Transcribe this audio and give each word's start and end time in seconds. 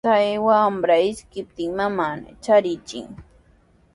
Chay 0.05 0.31
wamra 0.45 0.95
ishkiptin 1.09 1.71
mamanmi 1.77 2.31
shaarichin. 2.43 3.07